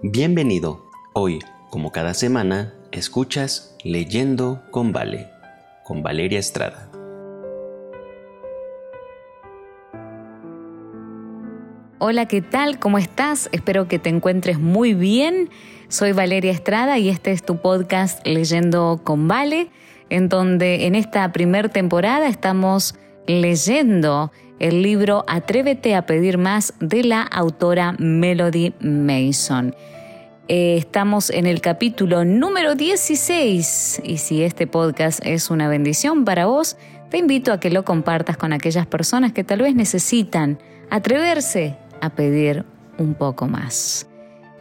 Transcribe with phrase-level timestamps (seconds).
[0.00, 0.88] Bienvenido.
[1.12, 5.28] Hoy, como cada semana, escuchas Leyendo con Vale,
[5.82, 6.88] con Valeria Estrada.
[11.98, 12.78] Hola, ¿qué tal?
[12.78, 13.48] ¿Cómo estás?
[13.50, 15.50] Espero que te encuentres muy bien.
[15.88, 19.68] Soy Valeria Estrada y este es tu podcast Leyendo con Vale,
[20.10, 22.94] en donde en esta primer temporada estamos
[23.26, 29.74] leyendo el libro Atrévete a pedir más de la autora Melody Mason.
[30.48, 36.46] Eh, estamos en el capítulo número 16 y si este podcast es una bendición para
[36.46, 36.76] vos,
[37.10, 40.58] te invito a que lo compartas con aquellas personas que tal vez necesitan
[40.90, 42.64] atreverse a pedir
[42.98, 44.06] un poco más.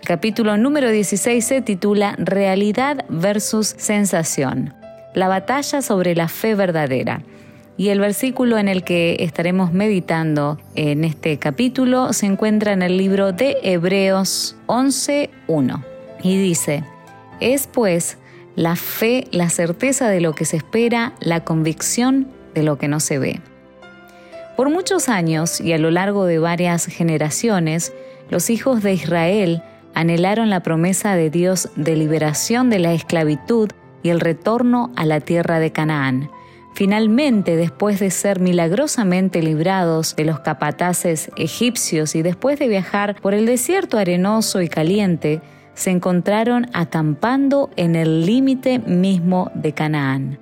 [0.01, 4.73] El capítulo número 16 se titula Realidad versus sensación,
[5.13, 7.21] la batalla sobre la fe verdadera.
[7.77, 12.97] Y el versículo en el que estaremos meditando en este capítulo se encuentra en el
[12.97, 15.83] libro de Hebreos 11.1
[16.23, 16.83] y dice,
[17.39, 18.17] es pues
[18.55, 22.99] la fe la certeza de lo que se espera, la convicción de lo que no
[22.99, 23.41] se ve.
[24.55, 27.93] Por muchos años y a lo largo de varias generaciones,
[28.31, 29.61] los hijos de Israel
[29.93, 33.69] anhelaron la promesa de Dios de liberación de la esclavitud
[34.01, 36.31] y el retorno a la tierra de Canaán.
[36.77, 43.33] Finalmente, después de ser milagrosamente librados de los capataces egipcios y después de viajar por
[43.33, 45.41] el desierto arenoso y caliente,
[45.73, 50.37] se encontraron acampando en el límite mismo de Canaán.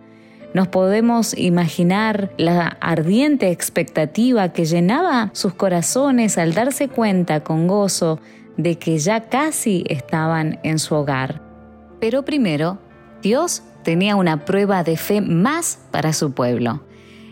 [0.53, 8.19] Nos podemos imaginar la ardiente expectativa que llenaba sus corazones al darse cuenta con gozo
[8.58, 11.41] de que ya casi estaban en su hogar.
[12.02, 12.78] Pero primero,
[13.26, 16.84] Dios tenía una prueba de fe más para su pueblo.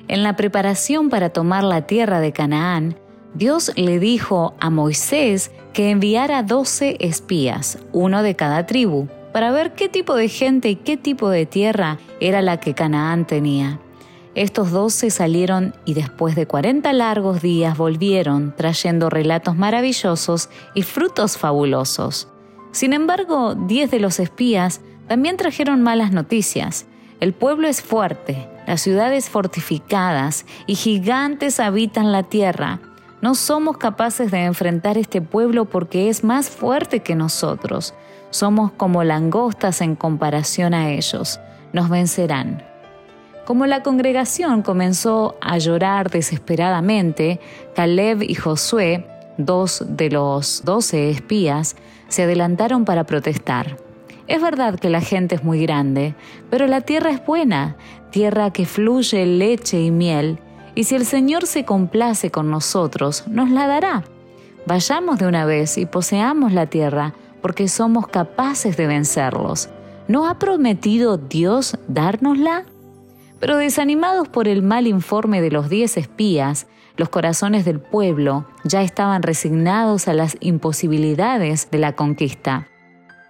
[0.08, 2.98] En la preparación para tomar la tierra de Canaán,
[3.36, 9.76] Dios le dijo a Moisés que enviara doce espías, uno de cada tribu, para ver
[9.76, 13.80] qué tipo de gente y qué tipo de tierra era la que Canaán tenía.
[14.34, 21.38] Estos doce salieron y después de cuarenta largos días volvieron trayendo relatos maravillosos y frutos
[21.38, 22.30] fabulosos.
[22.72, 26.86] Sin embargo, diez de los espías también trajeron malas noticias.
[27.20, 32.80] El pueblo es fuerte, las ciudades fortificadas y gigantes habitan la tierra.
[33.22, 37.94] No somos capaces de enfrentar este pueblo porque es más fuerte que nosotros.
[38.32, 41.40] Somos como langostas en comparación a ellos.
[41.72, 42.64] Nos vencerán.
[43.46, 47.40] Como la congregación comenzó a llorar desesperadamente,
[47.76, 49.06] Caleb y Josué,
[49.38, 51.76] dos de los doce espías,
[52.08, 53.78] se adelantaron para protestar.
[54.28, 56.16] Es verdad que la gente es muy grande,
[56.50, 57.76] pero la tierra es buena,
[58.10, 60.40] tierra que fluye leche y miel,
[60.76, 64.04] y si el Señor se complace con nosotros, nos la dará.
[64.66, 69.70] Vayamos de una vez y poseamos la tierra, porque somos capaces de vencerlos.
[70.08, 72.66] ¿No ha prometido Dios dárnosla?
[73.40, 78.84] Pero desanimados por el mal informe de los diez espías, los corazones del pueblo ya
[78.84, 82.68] estaban resignados a las imposibilidades de la conquista.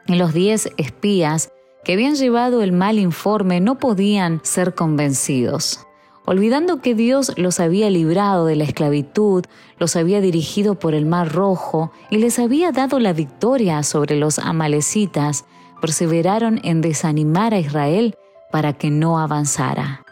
[0.07, 1.51] Los diez espías
[1.83, 5.85] que habían llevado el mal informe no podían ser convencidos.
[6.25, 9.43] Olvidando que Dios los había librado de la esclavitud,
[9.77, 14.39] los había dirigido por el mar rojo y les había dado la victoria sobre los
[14.39, 15.45] amalecitas,
[15.81, 18.15] perseveraron en desanimar a Israel
[18.51, 20.05] para que no avanzara.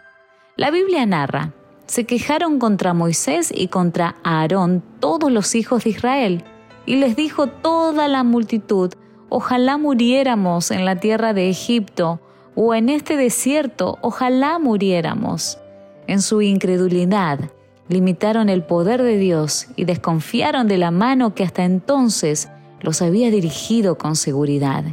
[0.58, 1.54] La Biblia narra,
[1.86, 6.44] se quejaron contra Moisés y contra Aarón todos los hijos de Israel,
[6.86, 8.94] y les dijo toda la multitud,
[9.32, 12.20] ojalá muriéramos en la tierra de Egipto,
[12.54, 15.58] o en este desierto, ojalá muriéramos.
[16.06, 17.40] En su incredulidad,
[17.88, 22.50] limitaron el poder de Dios y desconfiaron de la mano que hasta entonces
[22.82, 24.84] los había dirigido con seguridad.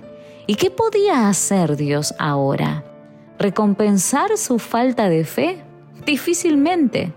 [0.46, 2.84] ¿Y qué podía hacer Dios ahora?
[3.40, 5.58] ¿Recompensar su falta de fe?
[6.06, 7.12] Difícilmente.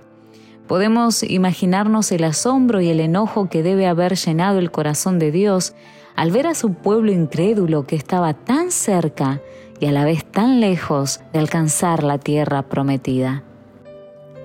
[0.67, 5.75] Podemos imaginarnos el asombro y el enojo que debe haber llenado el corazón de Dios
[6.15, 9.41] al ver a su pueblo incrédulo que estaba tan cerca
[9.79, 13.43] y a la vez tan lejos de alcanzar la tierra prometida.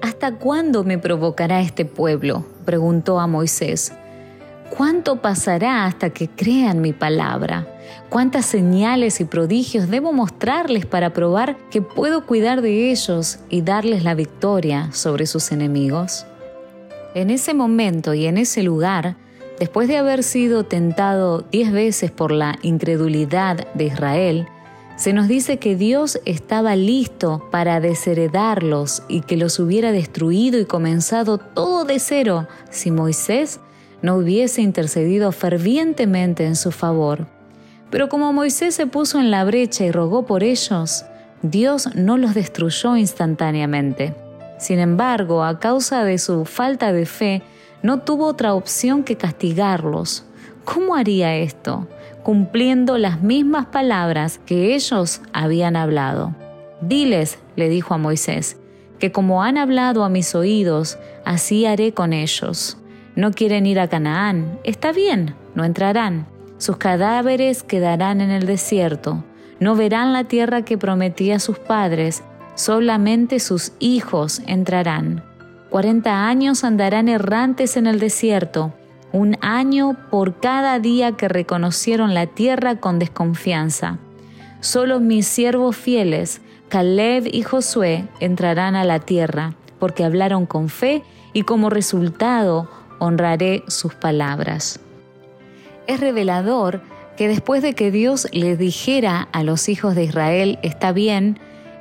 [0.03, 2.45] ¿Hasta cuándo me provocará este pueblo?
[2.65, 3.93] preguntó a Moisés.
[4.71, 7.67] ¿Cuánto pasará hasta que crean mi palabra?
[8.09, 14.05] ¿Cuántas señales y prodigios debo mostrarles para probar que puedo cuidar de ellos y darles
[14.05, 16.27] la victoria sobre sus enemigos?
[17.15, 19.17] En ese momento y en ese lugar,
[19.59, 24.47] Después de haber sido tentado diez veces por la incredulidad de Israel,
[24.97, 30.65] se nos dice que Dios estaba listo para desheredarlos y que los hubiera destruido y
[30.65, 33.61] comenzado todo de cero si Moisés
[34.03, 37.27] no hubiese intercedido fervientemente en su favor.
[37.91, 41.05] Pero como Moisés se puso en la brecha y rogó por ellos,
[41.43, 44.15] Dios no los destruyó instantáneamente.
[44.59, 47.43] Sin embargo, a causa de su falta de fe,
[47.83, 50.25] no tuvo otra opción que castigarlos.
[50.65, 51.87] ¿Cómo haría esto?
[52.23, 56.35] Cumpliendo las mismas palabras que ellos habían hablado.
[56.81, 58.59] Diles, le dijo a Moisés,
[58.99, 62.79] que como han hablado a mis oídos, así haré con ellos.
[63.15, 66.27] No quieren ir a Canaán, está bien, no entrarán.
[66.59, 69.25] Sus cadáveres quedarán en el desierto.
[69.61, 72.23] No verán la tierra que prometí a sus padres,
[72.55, 75.23] solamente sus hijos entrarán.
[75.71, 78.73] Cuarenta años andarán errantes en el desierto,
[79.13, 83.99] un año por cada día que reconocieron la tierra con desconfianza.
[84.61, 91.03] Solo mis siervos fieles, Caleb y Josué, entrarán a la tierra, porque hablaron con fe
[91.33, 94.81] y como resultado honraré sus palabras.
[95.87, 96.81] Es revelador
[97.17, 101.39] que después de que Dios les dijera a los hijos de Israel, está bien,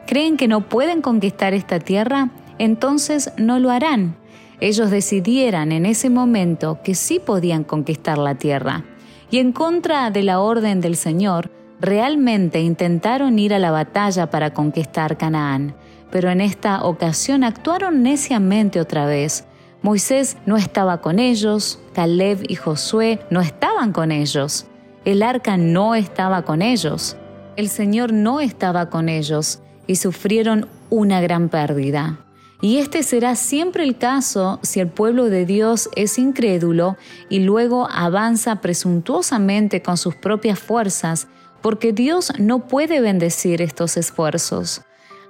[0.08, 2.30] creen que no pueden conquistar esta tierra,
[2.60, 4.18] entonces no lo harán.
[4.60, 8.86] Ellos decidieran en ese momento que sí podían conquistar la tierra.
[9.30, 14.54] Y en contra de la orden del Señor, realmente intentaron ir a la batalla para
[14.54, 15.76] conquistar Canaán,
[16.10, 19.46] pero en esta ocasión actuaron neciamente otra vez.
[19.82, 24.68] Moisés no estaba con ellos, Caleb y Josué no estaban con ellos,
[25.04, 27.18] el arca no estaba con ellos,
[27.56, 32.25] el Señor no estaba con ellos y sufrieron una gran pérdida.
[32.62, 36.98] Y este será siempre el caso si el pueblo de Dios es incrédulo
[37.30, 41.28] y luego avanza presuntuosamente con sus propias fuerzas,
[41.62, 44.84] porque Dios no puede bendecir estos esfuerzos.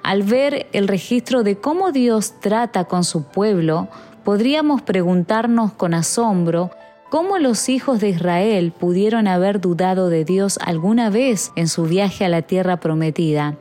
[0.03, 3.87] Al ver el registro de cómo Dios trata con su pueblo,
[4.23, 6.69] podríamos preguntarnos con asombro
[7.09, 12.23] cómo los hijos de Israel pudieron haber dudado de Dios alguna vez en su viaje
[12.23, 13.57] a la tierra prometida.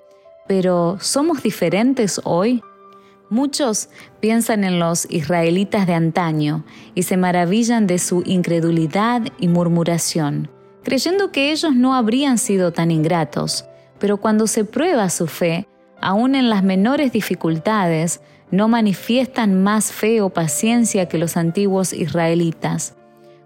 [0.47, 2.63] Pero ¿somos diferentes hoy?
[3.31, 3.89] Muchos
[4.21, 10.51] piensan en los israelitas de antaño y se maravillan de su incredulidad y murmuración,
[10.83, 13.65] creyendo que ellos no habrían sido tan ingratos,
[13.99, 15.67] pero cuando se prueba su fe,
[16.01, 22.95] aun en las menores dificultades, no manifiestan más fe o paciencia que los antiguos israelitas.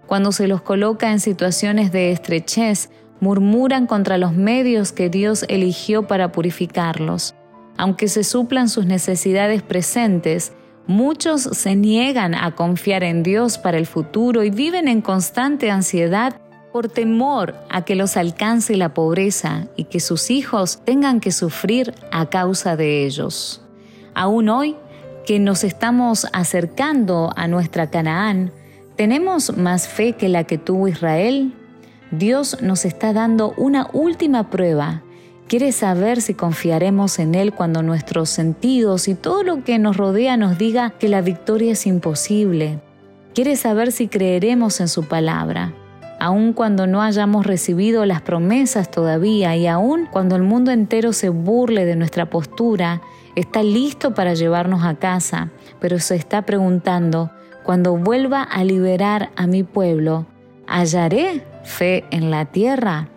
[0.07, 2.89] Cuando se los coloca en situaciones de estrechez,
[3.21, 7.35] murmuran contra los medios que Dios eligió para purificarlos.
[7.79, 10.51] Aunque se suplan sus necesidades presentes,
[10.85, 16.41] muchos se niegan a confiar en Dios para el futuro y viven en constante ansiedad
[16.73, 21.93] por temor a que los alcance la pobreza y que sus hijos tengan que sufrir
[22.11, 23.61] a causa de ellos.
[24.13, 24.75] Aún hoy,
[25.25, 28.51] que nos estamos acercando a nuestra Canaán,
[28.97, 31.53] ¿tenemos más fe que la que tuvo Israel?
[32.11, 35.01] Dios nos está dando una última prueba.
[35.49, 40.37] Quiere saber si confiaremos en Él cuando nuestros sentidos y todo lo que nos rodea
[40.37, 42.79] nos diga que la victoria es imposible.
[43.33, 45.73] Quiere saber si creeremos en su palabra,
[46.19, 51.29] aun cuando no hayamos recibido las promesas todavía y aun cuando el mundo entero se
[51.29, 53.01] burle de nuestra postura,
[53.35, 55.49] está listo para llevarnos a casa,
[55.79, 57.31] pero se está preguntando,
[57.63, 60.27] cuando vuelva a liberar a mi pueblo,
[60.67, 63.09] ¿hallaré fe en la tierra?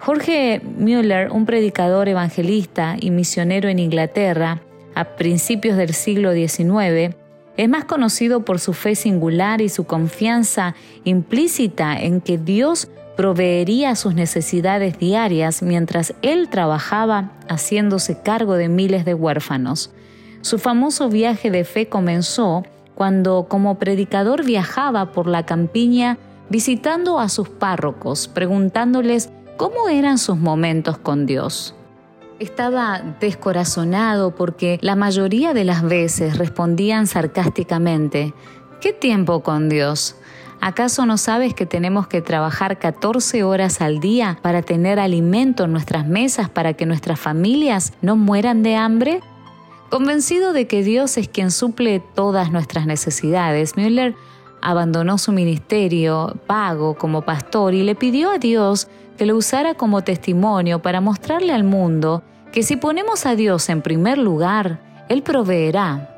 [0.00, 4.62] Jorge Müller, un predicador evangelista y misionero en Inglaterra
[4.94, 7.14] a principios del siglo XIX,
[7.56, 10.74] es más conocido por su fe singular y su confianza
[11.04, 19.04] implícita en que Dios proveería sus necesidades diarias mientras él trabajaba haciéndose cargo de miles
[19.04, 19.90] de huérfanos.
[20.40, 22.62] Su famoso viaje de fe comenzó
[22.94, 30.38] cuando como predicador viajaba por la campiña visitando a sus párrocos, preguntándoles cómo eran sus
[30.38, 31.74] momentos con Dios.
[32.38, 38.32] Estaba descorazonado porque la mayoría de las veces respondían sarcásticamente,
[38.80, 40.16] ¿qué tiempo con Dios?
[40.60, 45.72] ¿Acaso no sabes que tenemos que trabajar 14 horas al día para tener alimento en
[45.72, 49.20] nuestras mesas para que nuestras familias no mueran de hambre?
[49.90, 54.14] Convencido de que Dios es quien suple todas nuestras necesidades, Müller
[54.60, 60.02] abandonó su ministerio pago como pastor y le pidió a Dios que lo usara como
[60.02, 62.22] testimonio para mostrarle al mundo
[62.52, 66.14] que si ponemos a Dios en primer lugar, Él proveerá.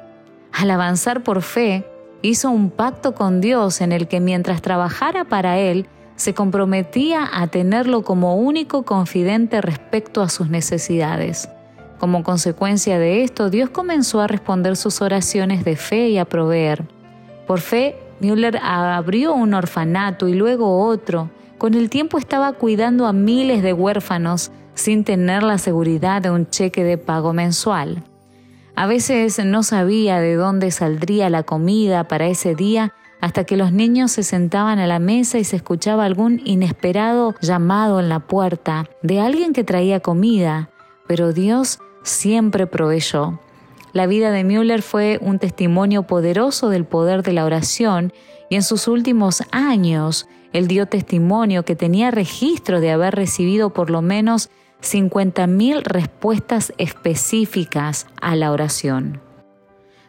[0.53, 1.85] Al avanzar por fe,
[2.23, 7.47] hizo un pacto con Dios en el que mientras trabajara para Él, se comprometía a
[7.47, 11.49] tenerlo como único confidente respecto a sus necesidades.
[11.99, 16.85] Como consecuencia de esto, Dios comenzó a responder sus oraciones de fe y a proveer.
[17.47, 23.13] Por fe, Müller abrió un orfanato y luego otro, Con el tiempo estaba cuidando a
[23.13, 28.03] miles de huérfanos sin tener la seguridad de un cheque de pago mensual.
[28.75, 33.73] A veces no sabía de dónde saldría la comida para ese día hasta que los
[33.73, 38.89] niños se sentaban a la mesa y se escuchaba algún inesperado llamado en la puerta
[39.03, 40.71] de alguien que traía comida,
[41.07, 43.39] pero Dios siempre proveyó.
[43.93, 48.13] La vida de Müller fue un testimonio poderoso del poder de la oración
[48.49, 53.91] y en sus últimos años él dio testimonio que tenía registro de haber recibido por
[53.91, 54.51] lo menos
[54.83, 59.21] 50.000 respuestas específicas a la oración.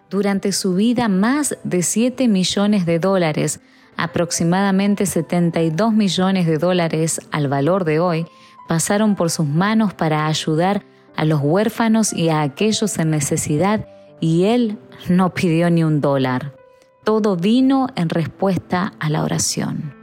[0.10, 3.62] Durante su vida, más de 7 millones de dólares,
[3.98, 8.26] aproximadamente 72 millones de dólares al valor de hoy,
[8.68, 10.84] pasaron por sus manos para ayudar
[11.22, 13.88] a los huérfanos y a aquellos en necesidad,
[14.20, 16.56] y él no pidió ni un dólar.
[17.04, 19.94] Todo vino en respuesta a la oración.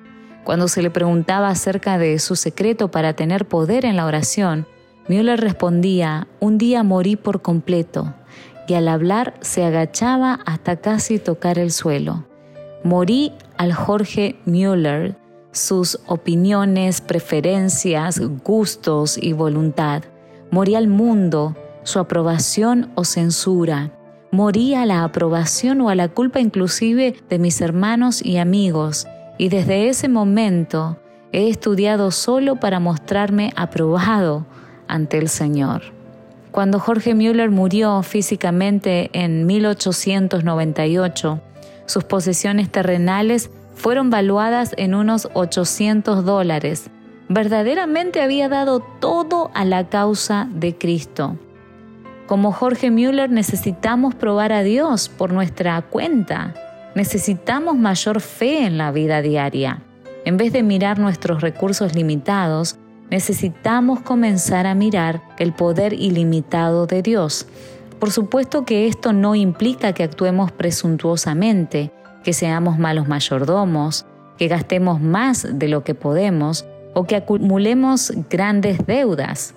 [0.45, 4.69] Cuando se le preguntaba acerca de su secreto para tener poder en la oración,
[5.09, 8.15] Müller respondía, un día morí por completo
[8.69, 12.27] y al hablar se agachaba hasta casi tocar el suelo.
[12.85, 15.17] Morí al Jorge Müller,
[15.51, 20.05] sus opiniones, preferencias, gustos y voluntad.
[20.51, 23.93] Morí al mundo, su aprobación o censura.
[24.31, 29.07] Morí a la aprobación o a la culpa inclusive de mis hermanos y amigos.
[29.37, 30.99] Y desde ese momento
[31.33, 34.47] he estudiado solo para mostrarme aprobado
[34.87, 35.83] ante el Señor.
[36.51, 41.41] Cuando Jorge Müller murió físicamente en 1898,
[41.85, 46.91] sus posesiones terrenales fueron valuadas en unos 800 dólares.
[47.29, 51.37] Verdaderamente había dado todo a la causa de Cristo.
[52.27, 56.55] Como Jorge Müller necesitamos probar a Dios por nuestra cuenta.
[56.95, 59.83] Necesitamos mayor fe en la vida diaria.
[60.25, 62.77] En vez de mirar nuestros recursos limitados,
[63.11, 67.47] necesitamos comenzar a mirar el poder ilimitado de Dios.
[67.99, 71.93] Por supuesto que esto no implica que actuemos presuntuosamente,
[72.25, 74.07] que seamos malos mayordomos,
[74.39, 76.67] que gastemos más de lo que podemos
[76.99, 79.55] o que acumulemos grandes deudas.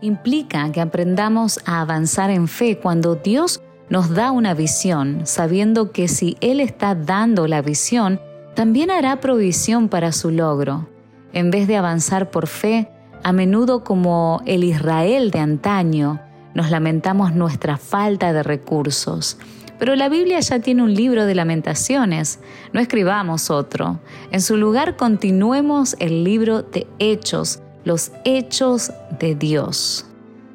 [0.00, 6.08] Implica que aprendamos a avanzar en fe cuando Dios nos da una visión, sabiendo que
[6.08, 8.20] si Él está dando la visión,
[8.54, 10.88] también hará provisión para su logro
[11.36, 12.88] en vez de avanzar por fe,
[13.22, 16.18] a menudo como el Israel de antaño,
[16.54, 19.36] nos lamentamos nuestra falta de recursos.
[19.78, 22.40] Pero la Biblia ya tiene un libro de lamentaciones,
[22.72, 24.00] no escribamos otro.
[24.30, 30.06] En su lugar continuemos el libro de Hechos, los Hechos de Dios.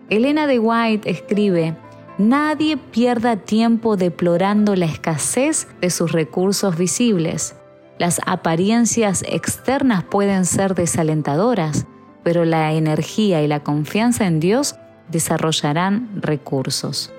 [0.10, 1.76] Elena de White escribe,
[2.18, 7.56] Nadie pierda tiempo deplorando la escasez de sus recursos visibles.
[7.98, 11.86] Las apariencias externas pueden ser desalentadoras,
[12.24, 14.76] pero la energía y la confianza en Dios
[15.10, 17.12] desarrollarán recursos.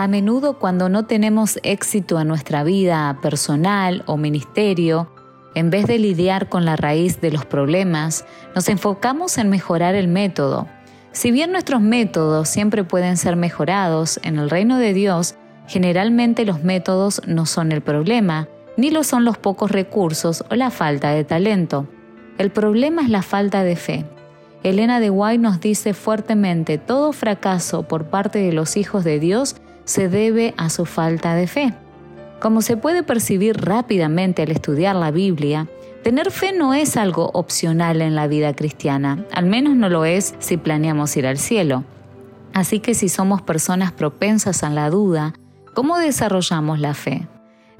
[0.00, 5.12] A menudo cuando no tenemos éxito en nuestra vida personal o ministerio,
[5.54, 10.08] en vez de lidiar con la raíz de los problemas, nos enfocamos en mejorar el
[10.08, 10.66] método.
[11.12, 15.34] Si bien nuestros métodos siempre pueden ser mejorados, en el reino de Dios,
[15.66, 20.70] generalmente los métodos no son el problema, ni lo son los pocos recursos o la
[20.70, 21.86] falta de talento.
[22.38, 24.06] El problema es la falta de fe.
[24.62, 29.56] Elena de White nos dice fuertemente, todo fracaso por parte de los hijos de Dios
[29.90, 31.74] se debe a su falta de fe.
[32.40, 35.66] Como se puede percibir rápidamente al estudiar la Biblia,
[36.04, 40.36] tener fe no es algo opcional en la vida cristiana, al menos no lo es
[40.38, 41.82] si planeamos ir al cielo.
[42.54, 45.34] Así que si somos personas propensas a la duda,
[45.74, 47.26] ¿cómo desarrollamos la fe?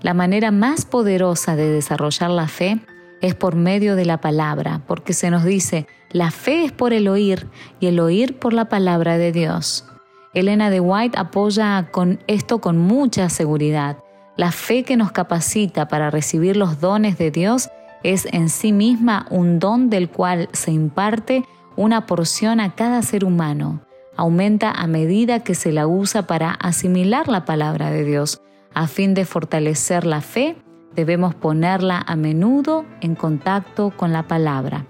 [0.00, 2.80] La manera más poderosa de desarrollar la fe
[3.20, 7.06] es por medio de la palabra, porque se nos dice, la fe es por el
[7.06, 7.46] oír
[7.78, 9.84] y el oír por la palabra de Dios.
[10.32, 13.98] Elena de White apoya con esto con mucha seguridad.
[14.36, 17.68] La fe que nos capacita para recibir los dones de Dios
[18.02, 21.44] es en sí misma un don del cual se imparte
[21.76, 23.80] una porción a cada ser humano.
[24.16, 28.40] Aumenta a medida que se la usa para asimilar la palabra de Dios
[28.72, 30.56] a fin de fortalecer la fe,
[30.94, 34.86] debemos ponerla a menudo en contacto con la palabra.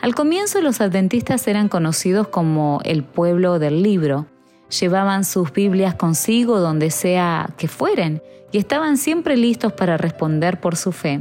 [0.00, 4.26] Al comienzo los adventistas eran conocidos como el pueblo del libro.
[4.68, 8.22] Llevaban sus Biblias consigo donde sea que fueren
[8.52, 11.20] y estaban siempre listos para responder por su fe.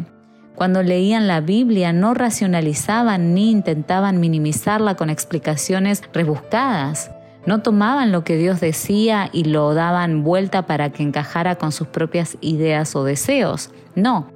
[0.56, 7.12] Cuando leían la Biblia no racionalizaban ni intentaban minimizarla con explicaciones rebuscadas.
[7.46, 11.88] No tomaban lo que Dios decía y lo daban vuelta para que encajara con sus
[11.88, 13.70] propias ideas o deseos.
[13.94, 14.32] No,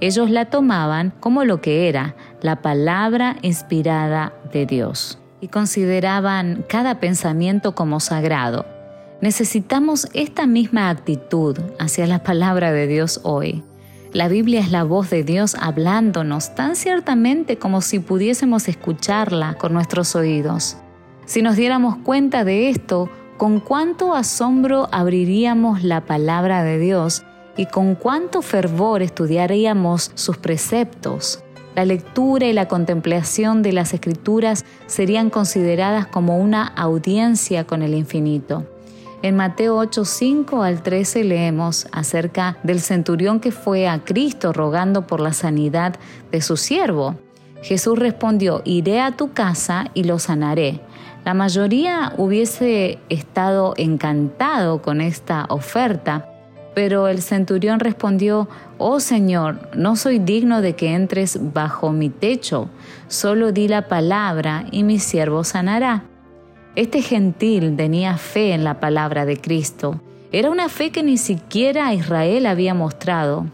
[0.00, 7.00] ellos la tomaban como lo que era, la palabra inspirada de Dios, y consideraban cada
[7.00, 8.66] pensamiento como sagrado.
[9.20, 13.62] Necesitamos esta misma actitud hacia la palabra de Dios hoy.
[14.12, 19.72] La Biblia es la voz de Dios hablándonos tan ciertamente como si pudiésemos escucharla con
[19.72, 20.78] nuestros oídos.
[21.26, 27.22] Si nos diéramos cuenta de esto, con cuánto asombro abriríamos la palabra de Dios
[27.56, 31.44] y con cuánto fervor estudiaríamos sus preceptos.
[31.74, 37.94] La lectura y la contemplación de las escrituras serían consideradas como una audiencia con el
[37.94, 38.66] infinito.
[39.22, 45.06] En Mateo 8, 5 al 13 leemos acerca del centurión que fue a Cristo rogando
[45.06, 45.96] por la sanidad
[46.32, 47.16] de su siervo.
[47.62, 50.80] Jesús respondió, iré a tu casa y lo sanaré.
[51.24, 56.26] La mayoría hubiese estado encantado con esta oferta,
[56.74, 58.48] pero el centurión respondió,
[58.78, 62.68] Oh Señor, no soy digno de que entres bajo mi techo,
[63.08, 66.04] solo di la palabra y mi siervo sanará.
[66.76, 70.00] Este gentil tenía fe en la palabra de Cristo.
[70.32, 73.46] Era una fe que ni siquiera Israel había mostrado.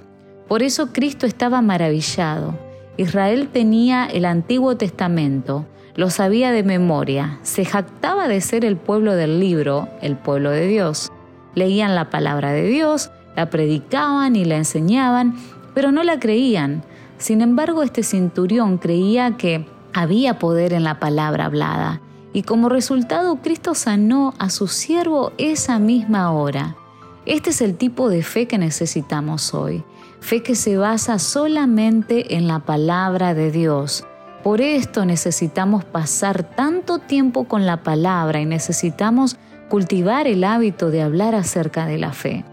[0.48, 2.54] Por eso Cristo estaba maravillado.
[2.98, 5.64] Israel tenía el Antiguo Testamento,
[5.96, 10.66] lo sabía de memoria, se jactaba de ser el pueblo del libro, el pueblo de
[10.66, 11.10] Dios.
[11.56, 15.34] Leían la palabra de Dios, la predicaban y la enseñaban,
[15.74, 16.84] pero no la creían.
[17.18, 22.00] Sin embargo, este cinturión creía que había poder en la palabra hablada,
[22.32, 26.76] y como resultado Cristo sanó a su siervo esa misma hora.
[27.24, 29.82] Este es el tipo de fe que necesitamos hoy,
[30.20, 34.04] fe que se basa solamente en la palabra de Dios
[34.46, 41.02] por esto necesitamos pasar tanto tiempo con la palabra y necesitamos cultivar el hábito de
[41.02, 42.44] hablar acerca de la fe.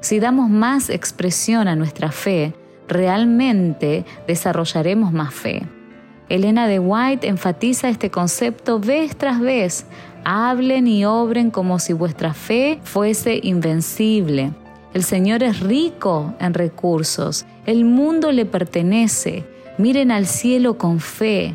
[0.00, 2.54] Si damos más expresión a nuestra fe,
[2.88, 5.62] realmente desarrollaremos más fe.
[6.28, 9.86] Elena de White enfatiza este concepto vez tras vez.
[10.24, 14.52] Hablen y obren como si vuestra fe fuese invencible.
[14.94, 19.44] El Señor es rico en recursos, el mundo le pertenece,
[19.78, 21.54] miren al cielo con fe.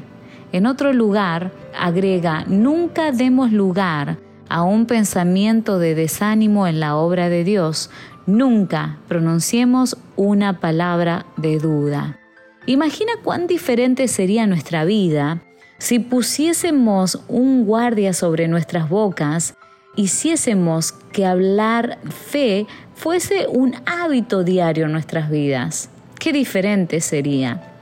[0.52, 4.18] En otro lugar, agrega, nunca demos lugar
[4.50, 7.90] a un pensamiento de desánimo en la obra de Dios,
[8.26, 12.20] nunca pronunciemos una palabra de duda.
[12.66, 15.42] Imagina cuán diferente sería nuestra vida
[15.80, 19.56] si pusiésemos un guardia sobre nuestras bocas,
[19.96, 25.92] hiciésemos que hablar fe fuese un hábito diario en nuestras vidas.
[26.20, 27.76] Qué diferente sería.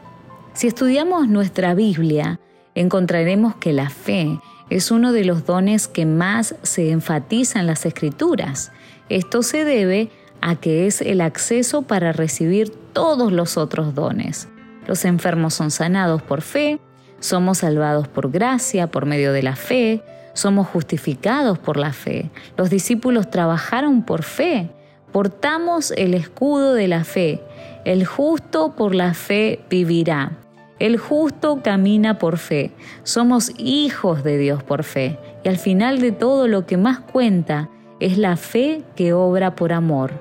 [0.54, 2.40] Si estudiamos nuestra Biblia,
[2.76, 7.86] encontraremos que la fe es uno de los dones que más se enfatiza en las
[7.86, 8.72] escrituras.
[9.10, 10.10] Esto se debe
[10.42, 14.48] a que es el acceso para recibir todos los otros dones.
[14.88, 16.80] Los enfermos son sanados por fe,
[17.20, 22.30] somos salvados por gracia, por medio de la fe, somos justificados por la fe.
[22.58, 24.70] Los discípulos trabajaron por fe,
[25.12, 27.42] portamos el escudo de la fe.
[27.86, 30.45] El justo por la fe vivirá.
[30.80, 32.72] El justo camina por fe.
[33.04, 35.18] Somos hijos de Dios por fe.
[35.44, 39.72] Y al final de todo lo que más cuenta es la fe que obra por
[39.72, 40.12] amor.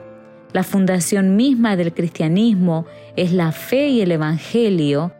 [0.53, 2.87] La fundación misma del cristianismo
[3.17, 5.13] es la fe y el Evangelio.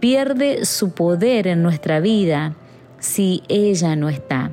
[0.00, 2.54] Pierde su poder en nuestra vida
[2.98, 4.50] si ella no está.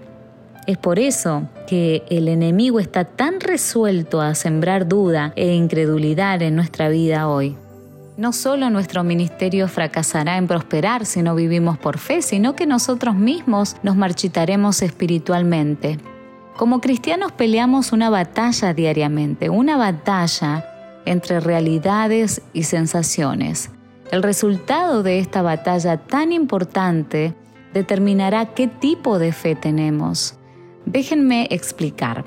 [0.66, 6.56] Es por eso que el enemigo está tan resuelto a sembrar duda e incredulidad en
[6.56, 7.58] nuestra vida hoy.
[8.16, 13.16] No solo nuestro ministerio fracasará en prosperar si no vivimos por fe, sino que nosotros
[13.16, 15.98] mismos nos marchitaremos espiritualmente.
[16.56, 20.64] Como cristianos peleamos una batalla diariamente, una batalla
[21.06, 23.72] entre realidades y sensaciones.
[24.12, 27.34] El resultado de esta batalla tan importante
[27.74, 30.36] determinará qué tipo de fe tenemos.
[30.86, 32.26] Déjenme explicar.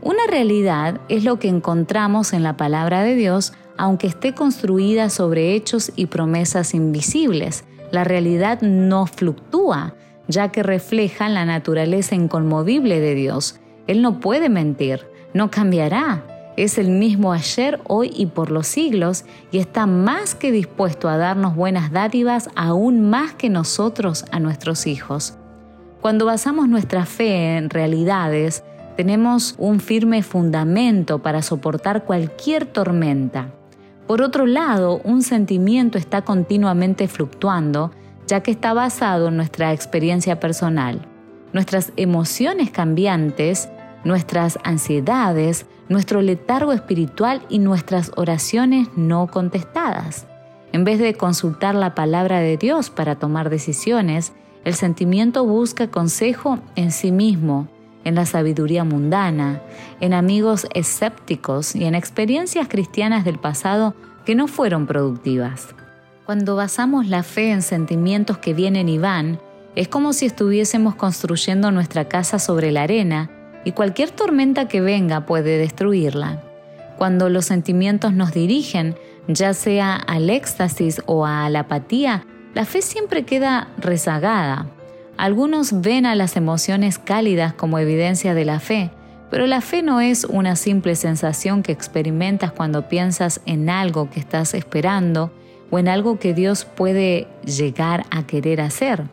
[0.00, 5.54] Una realidad es lo que encontramos en la palabra de Dios aunque esté construida sobre
[5.54, 7.64] hechos y promesas invisibles.
[7.90, 9.94] La realidad no fluctúa,
[10.28, 13.60] ya que refleja la naturaleza inconmovible de Dios.
[13.86, 16.24] Él no puede mentir, no cambiará.
[16.56, 21.18] Es el mismo ayer, hoy y por los siglos y está más que dispuesto a
[21.18, 25.34] darnos buenas dádivas aún más que nosotros a nuestros hijos.
[26.00, 28.64] Cuando basamos nuestra fe en realidades,
[28.96, 33.52] tenemos un firme fundamento para soportar cualquier tormenta.
[34.06, 37.90] Por otro lado, un sentimiento está continuamente fluctuando,
[38.28, 41.00] ya que está basado en nuestra experiencia personal.
[41.52, 43.68] Nuestras emociones cambiantes,
[44.04, 50.26] nuestras ansiedades, nuestro letargo espiritual y nuestras oraciones no contestadas.
[50.72, 54.32] En vez de consultar la palabra de Dios para tomar decisiones,
[54.64, 57.68] el sentimiento busca consejo en sí mismo,
[58.06, 59.60] en la sabiduría mundana,
[60.00, 65.74] en amigos escépticos y en experiencias cristianas del pasado que no fueron productivas.
[66.24, 69.40] Cuando basamos la fe en sentimientos que vienen y van,
[69.74, 73.28] es como si estuviésemos construyendo nuestra casa sobre la arena
[73.64, 76.44] y cualquier tormenta que venga puede destruirla.
[76.98, 78.94] Cuando los sentimientos nos dirigen,
[79.26, 84.66] ya sea al éxtasis o a la apatía, la fe siempre queda rezagada.
[85.16, 88.90] Algunos ven a las emociones cálidas como evidencia de la fe,
[89.30, 94.20] pero la fe no es una simple sensación que experimentas cuando piensas en algo que
[94.20, 95.32] estás esperando
[95.70, 99.04] o en algo que Dios puede llegar a querer hacer.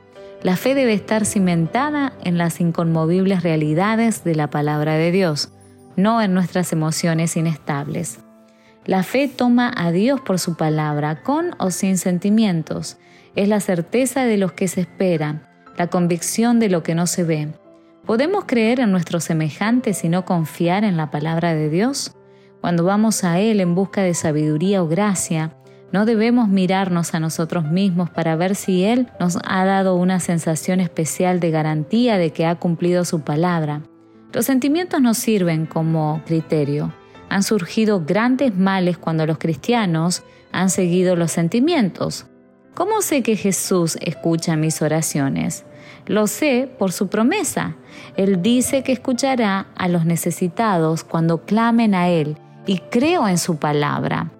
[0.44, 5.54] La fe debe estar cimentada en las inconmovibles realidades de la palabra de Dios,
[5.96, 8.20] no en nuestras emociones inestables.
[8.86, 12.98] La fe toma a Dios por su palabra, con o sin sentimientos.
[13.36, 17.24] Es la certeza de lo que se espera, la convicción de lo que no se
[17.24, 17.50] ve.
[18.06, 22.14] ¿Podemos creer en nuestros semejantes y no confiar en la palabra de Dios?
[22.60, 25.56] Cuando vamos a Él en busca de sabiduría o gracia,
[25.94, 30.80] no debemos mirarnos a nosotros mismos para ver si Él nos ha dado una sensación
[30.80, 33.84] especial de garantía de que ha cumplido su palabra.
[34.34, 36.92] Los sentimientos nos sirven como criterio.
[37.30, 42.26] Han surgido grandes males cuando los cristianos han seguido los sentimientos.
[42.74, 45.64] ¿Cómo sé que Jesús escucha mis oraciones?
[46.08, 47.76] Lo sé por su promesa.
[48.18, 53.58] Él dice que escuchará a los necesitados cuando clamen a Él y creo en su
[53.58, 54.32] palabra.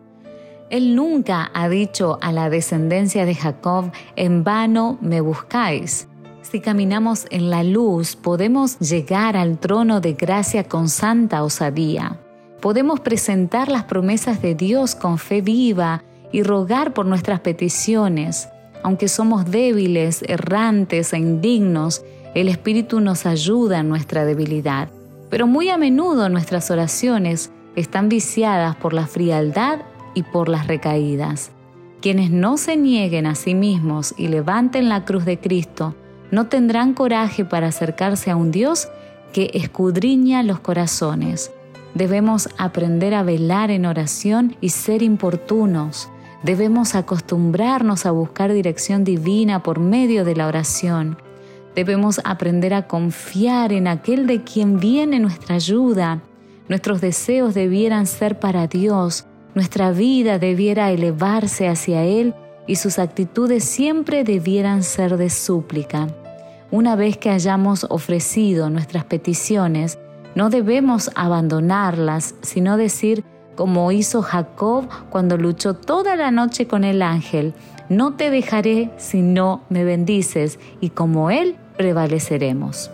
[0.72, 6.08] Él nunca ha dicho a la descendencia de Jacob, en vano me buscáis.
[6.42, 12.20] Si caminamos en la luz, podemos llegar al trono de gracia con santa osadía.
[12.62, 18.50] Podemos presentar las promesas de Dios con fe viva y rogar por nuestras peticiones.
[18.84, 22.04] Aunque somos débiles, errantes e indignos,
[22.36, 24.90] el Espíritu nos ayuda en nuestra debilidad.
[25.30, 29.80] Pero muy a menudo nuestras oraciones están viciadas por la frialdad
[30.14, 31.52] y por las recaídas.
[32.02, 35.96] Quienes no se nieguen a sí mismos y levanten la cruz de Cristo
[36.32, 38.90] no tendrán coraje para acercarse a un Dios
[39.32, 41.52] que escudriña los corazones.
[41.94, 46.10] Debemos aprender a velar en oración y ser importunos.
[46.44, 51.18] Debemos acostumbrarnos a buscar dirección divina por medio de la oración.
[51.74, 56.22] Debemos aprender a confiar en aquel de quien viene nuestra ayuda.
[56.68, 59.26] Nuestros deseos debieran ser para Dios,
[59.56, 62.34] nuestra vida debiera elevarse hacia Él
[62.68, 66.08] y sus actitudes siempre debieran ser de súplica.
[66.72, 70.00] Una vez que hayamos ofrecido nuestras peticiones,
[70.36, 73.24] no debemos abandonarlas, sino decir,
[73.56, 77.54] como hizo Jacob cuando luchó toda la noche con el ángel,
[77.90, 82.92] no te dejaré si no me bendices, y como Él prevaleceremos.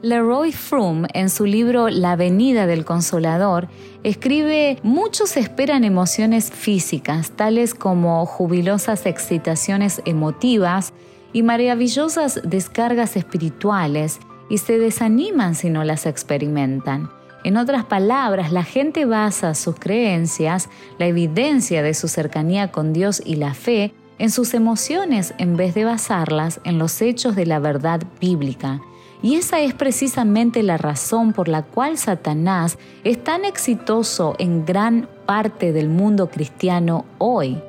[0.00, 3.68] Leroy Froome, en su libro La venida del consolador,
[4.04, 10.92] escribe, muchos esperan emociones físicas, tales como jubilosas excitaciones emotivas
[11.32, 17.10] y maravillosas descargas espirituales, y se desaniman si no las experimentan.
[17.44, 23.22] En otras palabras, la gente basa sus creencias, la evidencia de su cercanía con Dios
[23.24, 27.60] y la fe, en sus emociones en vez de basarlas en los hechos de la
[27.60, 28.80] verdad bíblica.
[29.22, 35.08] Y esa es precisamente la razón por la cual Satanás es tan exitoso en gran
[35.26, 37.60] parte del mundo cristiano hoy.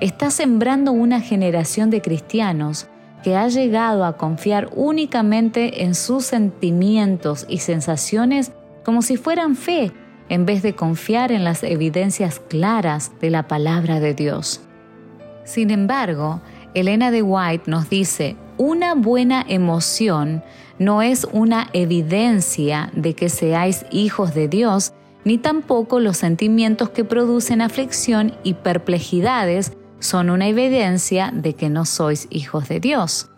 [0.00, 2.88] Está sembrando una generación de cristianos
[3.22, 8.52] que ha llegado a confiar únicamente en sus sentimientos y sensaciones
[8.88, 9.92] como si fueran fe,
[10.30, 14.62] en vez de confiar en las evidencias claras de la palabra de Dios.
[15.44, 16.40] Sin embargo,
[16.72, 20.42] Elena de White nos dice, una buena emoción
[20.78, 27.04] no es una evidencia de que seáis hijos de Dios, ni tampoco los sentimientos que
[27.04, 33.28] producen aflicción y perplejidades son una evidencia de que no sois hijos de Dios.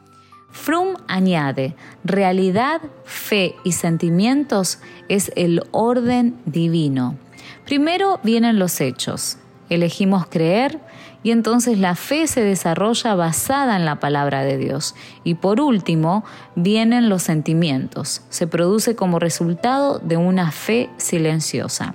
[0.50, 7.16] Fromm añade, realidad, fe y sentimientos es el orden divino.
[7.64, 9.38] Primero vienen los hechos.
[9.68, 10.80] Elegimos creer,
[11.22, 14.94] y entonces la fe se desarrolla basada en la palabra de Dios.
[15.22, 18.22] Y por último, vienen los sentimientos.
[18.30, 21.94] Se produce como resultado de una fe silenciosa.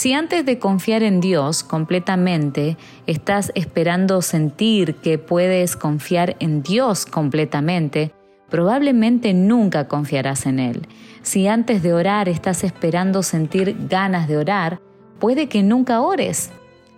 [0.00, 7.04] Si antes de confiar en Dios completamente estás esperando sentir que puedes confiar en Dios
[7.04, 8.10] completamente,
[8.48, 10.88] probablemente nunca confiarás en Él.
[11.20, 14.80] Si antes de orar estás esperando sentir ganas de orar,
[15.18, 16.50] puede que nunca ores.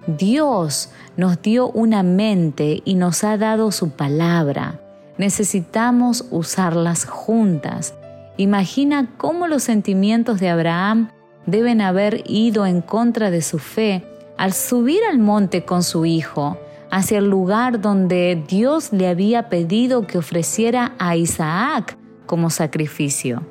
[0.06, 4.80] Dios nos dio una mente y nos ha dado su palabra.
[5.18, 7.96] Necesitamos usarlas juntas.
[8.36, 11.10] Imagina cómo los sentimientos de Abraham
[11.46, 14.04] deben haber ido en contra de su fe
[14.36, 16.58] al subir al monte con su hijo,
[16.90, 23.42] hacia el lugar donde Dios le había pedido que ofreciera a Isaac como sacrificio.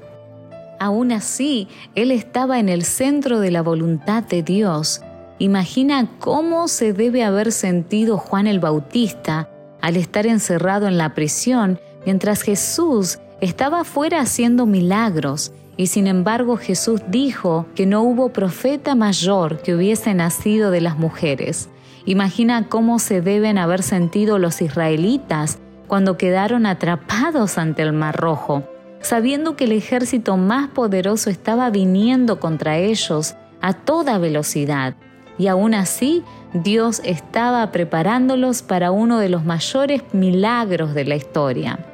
[0.79, 5.01] Aún así, él estaba en el centro de la voluntad de Dios.
[5.37, 9.49] Imagina cómo se debe haber sentido Juan el Bautista
[9.81, 16.57] al estar encerrado en la prisión mientras Jesús estaba afuera haciendo milagros y sin embargo
[16.57, 21.69] Jesús dijo que no hubo profeta mayor que hubiese nacido de las mujeres.
[22.05, 28.63] Imagina cómo se deben haber sentido los israelitas cuando quedaron atrapados ante el Mar Rojo,
[29.01, 34.95] sabiendo que el ejército más poderoso estaba viniendo contra ellos a toda velocidad.
[35.37, 41.90] Y aún así, Dios estaba preparándolos para uno de los mayores milagros de la historia.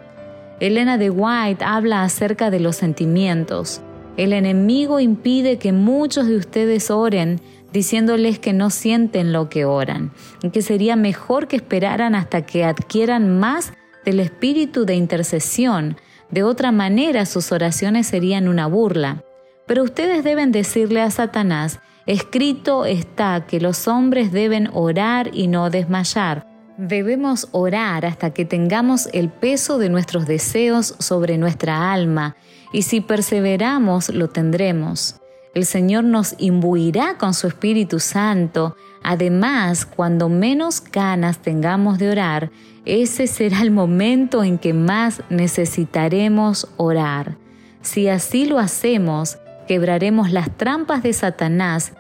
[0.60, 3.82] Elena de White habla acerca de los sentimientos.
[4.18, 7.40] El enemigo impide que muchos de ustedes oren
[7.72, 12.64] diciéndoles que no sienten lo que oran y que sería mejor que esperaran hasta que
[12.64, 15.98] adquieran más del espíritu de intercesión.
[16.32, 19.24] De otra manera sus oraciones serían una burla.
[19.68, 25.70] Pero ustedes deben decirle a Satanás, escrito está que los hombres deben orar y no
[25.70, 26.47] desmayar.
[26.78, 32.36] Debemos orar hasta que tengamos el peso de nuestros deseos sobre nuestra alma,
[32.72, 35.16] y si perseveramos lo tendremos.
[35.56, 38.76] El Señor nos imbuirá con su Espíritu Santo.
[39.02, 42.52] Además, cuando menos ganas tengamos de orar,
[42.86, 47.38] ese será el momento en que más necesitaremos orar.
[47.82, 51.94] Si así lo hacemos, quebraremos las trampas de Satanás,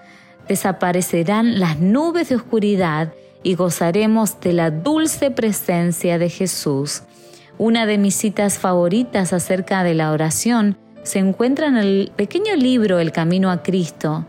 [0.48, 3.12] desaparecerán las nubes de oscuridad
[3.44, 7.04] y gozaremos de la dulce presencia de Jesús.
[7.58, 13.00] Una de mis citas favoritas acerca de la oración se encuentra en el pequeño libro
[13.00, 14.26] El Camino a Cristo.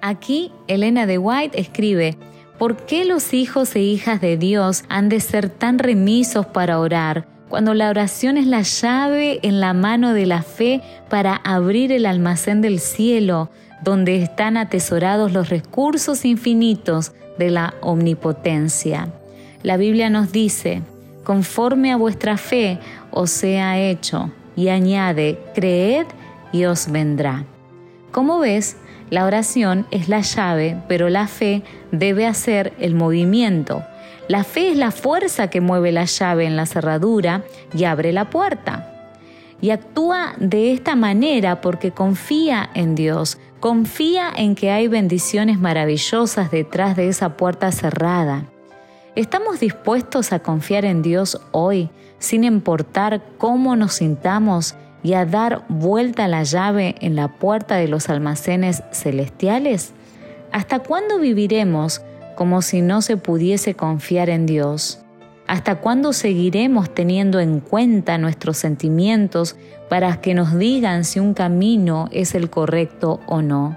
[0.00, 2.16] Aquí, Elena de White escribe,
[2.58, 7.28] ¿por qué los hijos e hijas de Dios han de ser tan remisos para orar,
[7.48, 12.06] cuando la oración es la llave en la mano de la fe para abrir el
[12.06, 13.50] almacén del cielo,
[13.84, 19.08] donde están atesorados los recursos infinitos de la omnipotencia.
[19.62, 20.82] La Biblia nos dice,
[21.24, 22.78] conforme a vuestra fe
[23.10, 26.06] os sea hecho, y añade, creed
[26.52, 27.44] y os vendrá.
[28.10, 28.76] Como ves,
[29.10, 33.82] la oración es la llave, pero la fe debe hacer el movimiento.
[34.28, 37.42] La fe es la fuerza que mueve la llave en la cerradura
[37.74, 38.88] y abre la puerta.
[39.60, 46.50] Y actúa de esta manera porque confía en Dios, Confía en que hay bendiciones maravillosas
[46.50, 48.46] detrás de esa puerta cerrada.
[49.14, 55.64] ¿Estamos dispuestos a confiar en Dios hoy sin importar cómo nos sintamos y a dar
[55.68, 59.92] vuelta la llave en la puerta de los almacenes celestiales?
[60.50, 62.02] ¿Hasta cuándo viviremos
[62.34, 65.04] como si no se pudiese confiar en Dios?
[65.46, 69.56] ¿Hasta cuándo seguiremos teniendo en cuenta nuestros sentimientos
[69.88, 73.76] para que nos digan si un camino es el correcto o no?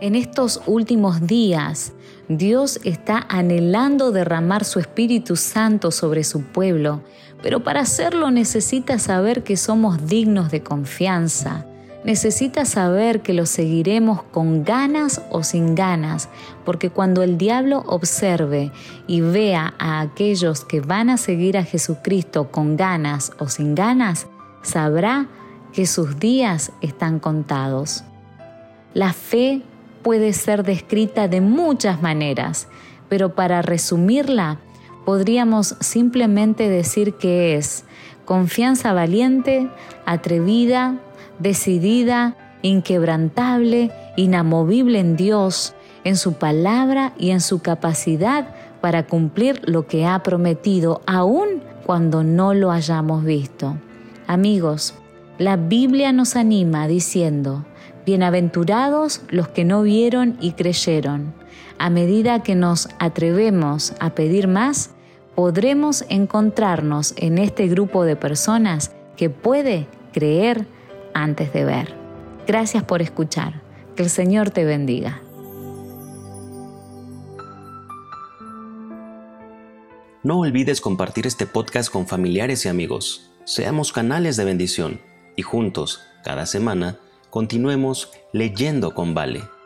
[0.00, 1.92] En estos últimos días,
[2.28, 7.02] Dios está anhelando derramar su Espíritu Santo sobre su pueblo,
[7.42, 11.66] pero para hacerlo necesita saber que somos dignos de confianza,
[12.04, 16.28] necesita saber que lo seguiremos con ganas o sin ganas,
[16.64, 18.72] porque cuando el diablo observe
[19.06, 24.26] y vea a aquellos que van a seguir a Jesucristo con ganas o sin ganas,
[24.62, 25.28] sabrá
[25.72, 28.04] que sus días están contados.
[28.94, 29.62] La fe
[30.02, 32.68] puede ser descrita de muchas maneras,
[33.08, 34.58] pero para resumirla,
[35.04, 37.84] podríamos simplemente decir que es
[38.24, 39.68] confianza valiente,
[40.06, 40.96] atrevida,
[41.40, 45.74] decidida, inquebrantable, inamovible en Dios,
[46.04, 52.22] en su palabra y en su capacidad para cumplir lo que ha prometido, aun cuando
[52.22, 53.76] no lo hayamos visto.
[54.26, 54.94] Amigos,
[55.38, 57.64] la Biblia nos anima diciendo,
[58.06, 61.34] Bienaventurados los que no vieron y creyeron.
[61.78, 64.90] A medida que nos atrevemos a pedir más,
[65.34, 70.66] podremos encontrarnos en este grupo de personas que puede creer
[71.14, 71.94] antes de ver.
[72.46, 73.62] Gracias por escuchar.
[73.96, 75.20] Que el Señor te bendiga.
[80.22, 83.30] No olvides compartir este podcast con familiares y amigos.
[83.44, 85.00] Seamos canales de bendición
[85.34, 86.98] y juntos, cada semana,
[87.30, 89.59] continuemos leyendo con Vale.